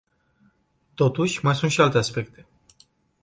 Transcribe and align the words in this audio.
Totuși, 0.93 1.45
mai 1.45 1.55
sunt 1.55 1.71
și 1.71 1.81
alte 1.81 1.97
aspecte. 1.97 2.45